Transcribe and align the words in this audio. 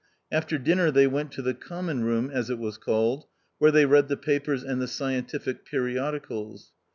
After 0.31 0.57
dinner 0.57 0.89
they 0.89 1.05
went 1.05 1.31
to 1.33 1.43
the 1.43 1.53
Common 1.53 2.03
room, 2.03 2.31
as 2.33 2.49
it 2.49 2.57
was 2.57 2.79
called, 2.79 3.25
where 3.59 3.69
they 3.69 3.85
read 3.85 4.07
the 4.07 4.17
papers 4.17 4.63
and 4.63 4.81
the 4.81 4.87
scientific 4.87 5.63
per 5.63 5.85
iodicals. 5.87 6.69